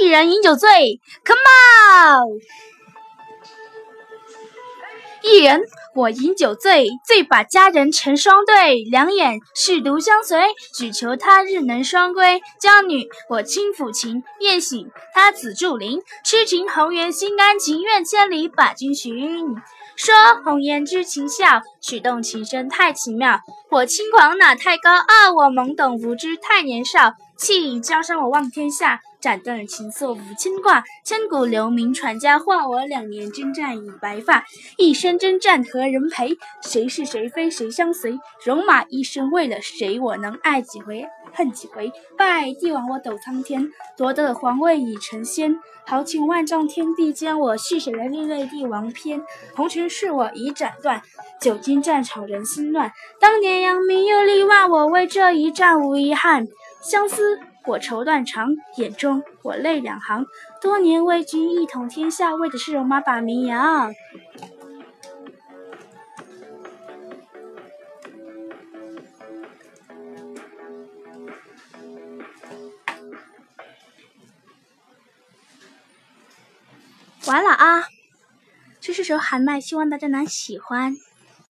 [0.00, 2.40] 一人饮酒醉，Come on！
[5.22, 5.62] 一人
[5.94, 10.40] 我饮酒醉，醉把佳人成双对，两眼是独相随，
[10.74, 12.42] 只求他日能双归。
[12.58, 19.54] 娇女我轻抚琴，夜醒他紫竹林，痴情红颜心甘情愿千里把君寻。
[19.94, 23.40] 说红颜知情笑，曲动情深太奇妙。
[23.70, 27.14] 我轻狂哪太高傲，我懵懂无知太年少。
[27.36, 30.84] 弃江山我望天下，斩断情丝无牵挂。
[31.04, 34.44] 千古留名传佳话，我两年征战已白发。
[34.78, 36.38] 一生征战何人陪？
[36.62, 38.20] 谁是谁非谁相随？
[38.44, 39.98] 戎马一生为了谁？
[39.98, 41.04] 我能爱几回
[41.34, 41.92] 恨几回？
[42.16, 45.58] 拜帝王我斗苍天，夺得皇位已成仙。
[45.84, 49.20] 豪情万丈天地间，我续写了另类帝王篇。
[49.56, 51.02] 红尘事我已斩断，
[51.40, 52.92] 久经战场人心乱。
[53.18, 56.46] 当年扬名又立万，我为这一战无遗憾。
[56.80, 60.24] 相思我愁断肠，眼中我泪两行。
[60.60, 63.92] 多年为君一统天下，为的是戎马把名扬。
[77.26, 77.88] 完了啊，
[78.80, 80.96] 这是首喊麦，希望大家能喜欢。